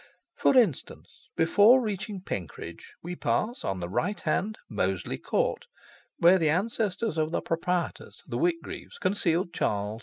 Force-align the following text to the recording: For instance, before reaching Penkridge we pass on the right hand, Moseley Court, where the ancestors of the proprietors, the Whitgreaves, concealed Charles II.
For 0.33 0.57
instance, 0.57 1.27
before 1.37 1.79
reaching 1.79 2.21
Penkridge 2.23 2.95
we 3.03 3.15
pass 3.15 3.63
on 3.63 3.79
the 3.81 3.87
right 3.87 4.19
hand, 4.19 4.57
Moseley 4.67 5.19
Court, 5.19 5.65
where 6.17 6.39
the 6.39 6.49
ancestors 6.49 7.19
of 7.19 7.29
the 7.29 7.39
proprietors, 7.43 8.23
the 8.25 8.39
Whitgreaves, 8.39 8.97
concealed 8.97 9.53
Charles 9.53 9.99
II. 9.99 9.99